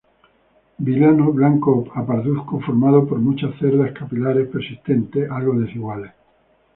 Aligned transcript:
Vilano 0.85 1.31
blanco 1.31 1.85
a 1.93 2.01
parduzco, 2.03 2.59
formado 2.61 3.05
por 3.05 3.19
muchas 3.19 3.55
cerdas 3.59 3.91
capilares, 3.91 4.47
persistentes, 4.47 5.29
algo 5.29 5.59
desiguales. 5.59 6.11